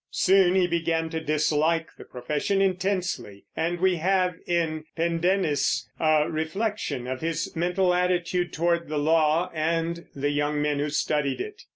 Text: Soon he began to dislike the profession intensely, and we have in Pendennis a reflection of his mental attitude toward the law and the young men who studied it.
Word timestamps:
Soon 0.09 0.55
he 0.55 0.65
began 0.65 1.11
to 1.11 1.19
dislike 1.23 1.89
the 1.95 2.05
profession 2.05 2.59
intensely, 2.59 3.45
and 3.55 3.79
we 3.79 3.97
have 3.97 4.33
in 4.47 4.83
Pendennis 4.95 5.91
a 5.99 6.27
reflection 6.27 7.05
of 7.05 7.21
his 7.21 7.55
mental 7.55 7.93
attitude 7.93 8.51
toward 8.51 8.87
the 8.87 8.97
law 8.97 9.51
and 9.53 10.07
the 10.15 10.31
young 10.31 10.59
men 10.59 10.79
who 10.79 10.89
studied 10.89 11.39
it. 11.39 11.65